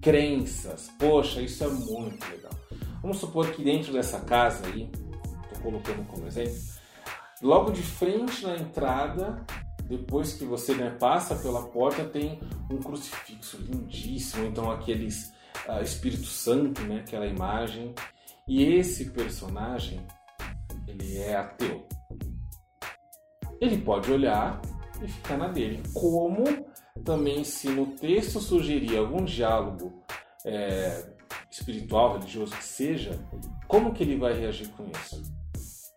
Crenças, 0.00 0.90
poxa, 0.98 1.42
isso 1.42 1.64
é 1.64 1.68
muito 1.68 2.24
legal. 2.30 2.52
Vamos 3.00 3.18
supor 3.18 3.50
que 3.50 3.64
dentro 3.64 3.92
dessa 3.92 4.20
casa 4.20 4.66
aí, 4.66 4.88
tô 5.52 5.60
colocando 5.60 6.06
como 6.06 6.26
exemplo, 6.26 6.56
logo 7.42 7.72
de 7.72 7.82
frente 7.82 8.44
na 8.44 8.56
entrada, 8.56 9.44
depois 9.88 10.32
que 10.34 10.44
você 10.44 10.74
né, 10.74 10.90
passa 10.98 11.34
pela 11.34 11.62
porta, 11.66 12.04
tem 12.04 12.40
um 12.70 12.78
crucifixo 12.78 13.58
lindíssimo, 13.58 14.46
então 14.46 14.70
aqueles 14.70 15.32
uh, 15.68 15.82
Espírito 15.82 16.26
Santo, 16.26 16.80
né, 16.82 17.00
aquela 17.00 17.26
imagem. 17.26 17.94
E 18.46 18.62
esse 18.62 19.10
personagem, 19.10 20.00
ele 20.86 21.18
é 21.18 21.36
ateu. 21.36 21.86
Ele 23.60 23.78
pode 23.78 24.10
olhar 24.10 24.60
e 25.02 25.08
ficar 25.08 25.36
na 25.36 25.48
dele. 25.48 25.82
Como 25.94 26.44
também 27.04 27.44
se 27.44 27.68
no 27.68 27.86
texto 27.86 28.40
sugerir 28.40 28.96
algum 28.96 29.24
diálogo 29.24 30.02
é, 30.44 31.04
espiritual, 31.50 32.18
religioso 32.18 32.56
que 32.56 32.64
seja, 32.64 33.18
como 33.68 33.92
que 33.92 34.02
ele 34.02 34.16
vai 34.16 34.32
reagir 34.32 34.68
com 34.70 34.84
isso? 34.90 35.22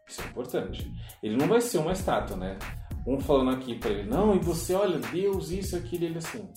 Isso 0.07 0.21
é 0.21 0.25
importante. 0.25 0.91
Ele 1.21 1.35
não 1.35 1.47
vai 1.47 1.61
ser 1.61 1.77
uma 1.79 1.91
estátua, 1.91 2.37
né? 2.37 2.57
Um 3.05 3.19
falando 3.19 3.51
aqui 3.51 3.75
para 3.75 3.91
ele, 3.91 4.09
não, 4.09 4.35
e 4.35 4.39
você 4.39 4.73
olha, 4.73 4.97
Deus, 4.97 5.51
isso, 5.51 5.75
aquilo, 5.75 6.05
ele 6.05 6.17
assim. 6.17 6.49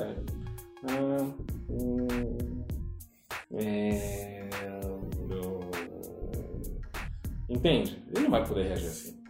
É. 0.00 0.16
Ah, 0.86 1.32
é, 3.58 4.48
entende? 7.48 8.02
Ele 8.08 8.24
não 8.24 8.30
vai 8.30 8.46
poder 8.46 8.64
reagir 8.64 8.88
assim. 8.88 9.22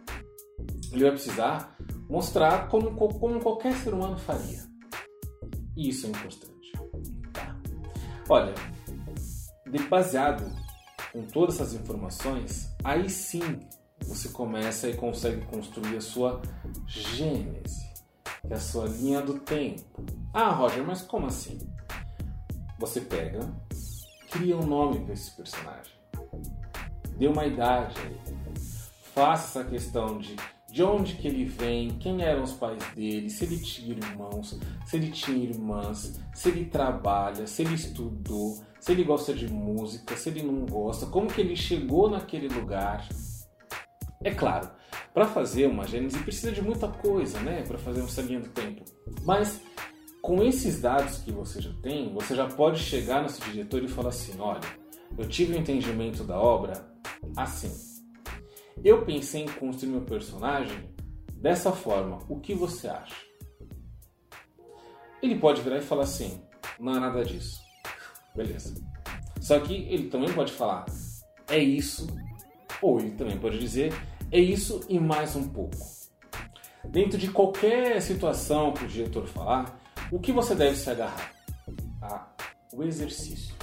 Ele 0.91 1.03
vai 1.03 1.11
precisar 1.11 1.75
mostrar 2.09 2.67
como, 2.69 2.95
como 2.95 3.39
qualquer 3.39 3.73
ser 3.75 3.93
humano 3.93 4.17
faria. 4.17 4.63
E 5.75 5.89
isso 5.89 6.05
é 6.05 6.09
importante. 6.09 6.71
Tá? 7.33 7.57
Olha, 8.29 8.53
baseado 9.89 10.45
em 11.13 11.23
todas 11.23 11.55
essas 11.55 11.73
informações, 11.73 12.69
aí 12.83 13.09
sim 13.09 13.59
você 14.05 14.29
começa 14.29 14.89
e 14.89 14.95
consegue 14.95 15.45
construir 15.45 15.97
a 15.97 16.01
sua 16.01 16.41
gênese 16.87 17.85
que 18.45 18.53
é 18.53 18.55
a 18.55 18.59
sua 18.59 18.85
linha 18.85 19.21
do 19.21 19.39
tempo. 19.39 20.03
Ah, 20.33 20.49
Roger, 20.51 20.85
mas 20.85 21.01
como 21.01 21.27
assim? 21.27 21.59
Você 22.79 23.01
pega, 23.01 23.39
cria 24.35 24.57
um 24.57 24.65
nome 24.65 24.99
para 24.99 25.13
esse 25.13 25.31
personagem, 25.31 25.93
dê 27.17 27.27
uma 27.27 27.45
idade 27.45 27.95
a 27.97 28.03
ele, 28.03 28.19
faça 29.13 29.59
essa 29.59 29.69
questão 29.69 30.17
de 30.17 30.35
de 30.75 30.83
onde 30.83 31.15
que 31.15 31.25
ele 31.25 31.45
vem, 31.45 31.91
quem 31.99 32.21
eram 32.21 32.43
os 32.43 32.51
pais 32.51 32.83
dele, 32.93 33.29
se 33.29 33.45
ele 33.45 33.57
tinha 33.59 33.95
irmãos, 33.95 34.59
se 34.85 34.97
ele 34.97 35.09
tinha 35.09 35.37
irmãs, 35.37 36.19
se 36.33 36.49
ele 36.49 36.65
trabalha, 36.65 37.47
se 37.47 37.61
ele 37.61 37.75
estudou, 37.75 38.61
se 38.77 38.91
ele 38.91 39.05
gosta 39.05 39.33
de 39.33 39.47
música, 39.47 40.17
se 40.17 40.27
ele 40.27 40.43
não 40.43 40.65
gosta, 40.65 41.05
como 41.05 41.31
que 41.31 41.39
ele 41.39 41.55
chegou 41.55 42.09
naquele 42.09 42.49
lugar. 42.49 43.07
É 44.21 44.31
claro, 44.31 44.69
para 45.13 45.25
fazer 45.25 45.67
uma 45.67 45.87
gênese 45.87 46.19
precisa 46.19 46.51
de 46.51 46.61
muita 46.61 46.89
coisa, 46.89 47.39
né? 47.39 47.63
Para 47.65 47.77
fazer 47.77 48.01
uma 48.01 48.27
linha 48.27 48.41
do 48.41 48.49
tempo. 48.49 48.83
Mas 49.23 49.61
com 50.25 50.41
esses 50.41 50.81
dados 50.81 51.19
que 51.19 51.31
você 51.31 51.61
já 51.61 51.71
tem, 51.83 52.11
você 52.11 52.35
já 52.35 52.47
pode 52.47 52.79
chegar 52.79 53.21
no 53.21 53.29
seu 53.29 53.45
diretor 53.45 53.83
e 53.83 53.87
falar 53.87 54.09
assim: 54.09 54.33
olha, 54.39 54.59
eu 55.15 55.29
tive 55.29 55.53
o 55.53 55.55
um 55.55 55.59
entendimento 55.59 56.23
da 56.23 56.39
obra 56.39 56.83
assim. 57.37 57.71
Eu 58.83 59.05
pensei 59.05 59.43
em 59.43 59.47
construir 59.47 59.91
meu 59.91 60.01
personagem 60.01 60.89
dessa 61.35 61.71
forma. 61.71 62.17
O 62.27 62.39
que 62.39 62.55
você 62.55 62.87
acha? 62.87 63.13
Ele 65.21 65.37
pode 65.37 65.61
virar 65.61 65.77
e 65.77 65.81
falar 65.81 66.03
assim: 66.03 66.41
não 66.79 66.95
é 66.95 66.99
nada 66.99 67.23
disso. 67.23 67.61
Beleza. 68.35 68.73
Só 69.39 69.59
que 69.59 69.75
ele 69.75 70.09
também 70.09 70.33
pode 70.33 70.51
falar: 70.51 70.87
é 71.47 71.59
isso. 71.59 72.07
Ou 72.81 72.99
ele 72.99 73.11
também 73.11 73.37
pode 73.37 73.59
dizer: 73.59 73.93
é 74.31 74.39
isso 74.39 74.83
e 74.89 74.99
mais 74.99 75.35
um 75.35 75.47
pouco. 75.49 75.77
Dentro 76.83 77.15
de 77.15 77.29
qualquer 77.29 78.01
situação 78.01 78.73
que 78.73 78.85
o 78.85 78.87
diretor 78.87 79.27
falar, 79.27 79.84
o 80.11 80.19
que 80.19 80.31
você 80.31 80.55
deve 80.55 80.75
se 80.75 80.89
agarrar? 80.89 81.33
Ah, 82.01 82.27
o 82.73 82.83
exercício. 82.83 83.53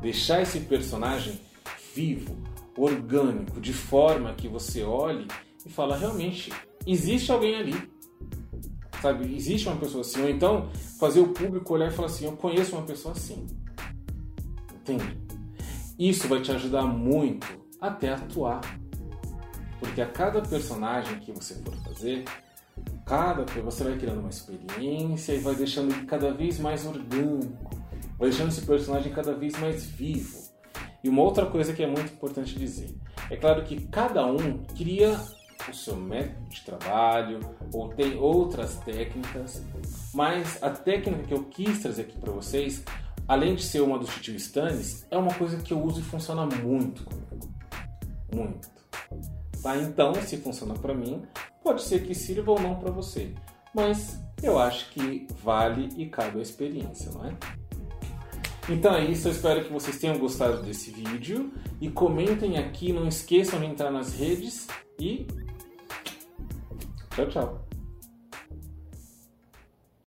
Deixar 0.00 0.42
esse 0.42 0.60
personagem 0.60 1.40
vivo, 1.94 2.36
orgânico, 2.76 3.60
de 3.60 3.72
forma 3.72 4.34
que 4.34 4.48
você 4.48 4.82
olhe 4.82 5.26
e 5.66 5.70
fala 5.70 5.96
realmente 5.96 6.52
existe 6.86 7.32
alguém 7.32 7.56
ali. 7.56 7.90
Sabe, 9.02 9.34
existe 9.34 9.68
uma 9.68 9.76
pessoa 9.76 10.00
assim. 10.00 10.22
Ou 10.22 10.28
então 10.28 10.70
fazer 10.98 11.20
o 11.20 11.28
público 11.28 11.74
olhar 11.74 11.88
e 11.88 11.94
falar 11.94 12.08
assim, 12.08 12.24
eu 12.24 12.36
conheço 12.36 12.76
uma 12.76 12.84
pessoa 12.84 13.12
assim. 13.12 13.46
Entende? 14.74 15.18
Isso 15.98 16.28
vai 16.28 16.40
te 16.40 16.52
ajudar 16.52 16.84
muito 16.84 17.46
até 17.80 18.10
atuar 18.10 18.60
porque 19.78 20.00
a 20.00 20.06
cada 20.06 20.42
personagem 20.42 21.18
que 21.20 21.32
você 21.32 21.54
for 21.54 21.74
fazer, 21.76 22.24
cada 23.08 23.44
você 23.62 23.84
vai 23.84 23.96
criando 23.96 24.20
uma 24.20 24.28
experiência 24.28 25.32
e 25.32 25.38
vai 25.38 25.54
deixando 25.54 25.94
ele 25.94 26.04
cada 26.04 26.30
vez 26.30 26.58
mais 26.58 26.84
orgânico, 26.84 27.70
vai 28.18 28.28
deixando 28.28 28.48
esse 28.48 28.60
personagem 28.60 29.10
cada 29.10 29.32
vez 29.32 29.58
mais 29.58 29.86
vivo. 29.86 30.46
E 31.02 31.08
uma 31.08 31.22
outra 31.22 31.46
coisa 31.46 31.72
que 31.72 31.82
é 31.82 31.86
muito 31.86 32.12
importante 32.12 32.58
dizer, 32.58 32.94
é 33.30 33.36
claro 33.36 33.64
que 33.64 33.86
cada 33.86 34.26
um 34.26 34.62
cria 34.76 35.18
o 35.68 35.74
seu 35.74 35.96
método 35.96 36.48
de 36.50 36.60
trabalho 36.60 37.40
ou 37.72 37.88
tem 37.88 38.16
outras 38.18 38.76
técnicas, 38.80 39.62
mas 40.12 40.62
a 40.62 40.70
técnica 40.70 41.22
que 41.22 41.32
eu 41.32 41.44
quis 41.44 41.80
trazer 41.80 42.02
aqui 42.02 42.18
para 42.18 42.32
vocês, 42.32 42.84
além 43.26 43.54
de 43.54 43.62
ser 43.62 43.80
uma 43.80 43.98
do 43.98 44.06
Titio 44.06 44.36
Stannis, 44.36 45.06
é 45.10 45.16
uma 45.16 45.32
coisa 45.32 45.56
que 45.56 45.72
eu 45.72 45.82
uso 45.82 46.00
e 46.00 46.04
funciona 46.04 46.44
muito 46.44 47.04
comigo. 47.04 47.48
Muito. 48.34 48.77
Tá? 49.68 49.76
Então, 49.76 50.14
se 50.14 50.38
funciona 50.38 50.72
para 50.72 50.94
mim, 50.94 51.22
pode 51.62 51.82
ser 51.82 52.02
que 52.02 52.14
sirva 52.14 52.52
ou 52.52 52.58
não 52.58 52.76
para 52.76 52.90
você. 52.90 53.34
Mas 53.74 54.18
eu 54.42 54.58
acho 54.58 54.90
que 54.92 55.26
vale 55.42 55.90
e 55.94 56.06
cabe 56.06 56.38
a 56.38 56.42
experiência, 56.42 57.12
não 57.12 57.26
é? 57.26 57.36
Então 58.70 58.94
é 58.94 59.04
isso, 59.04 59.28
eu 59.28 59.32
espero 59.32 59.64
que 59.64 59.72
vocês 59.72 59.98
tenham 59.98 60.18
gostado 60.18 60.62
desse 60.62 60.90
vídeo 60.90 61.52
e 61.80 61.90
comentem 61.90 62.58
aqui, 62.58 62.92
não 62.92 63.08
esqueçam 63.08 63.60
de 63.60 63.66
entrar 63.66 63.90
nas 63.90 64.14
redes 64.14 64.66
e 64.98 65.26
tchau, 67.14 67.26
tchau. 67.28 67.67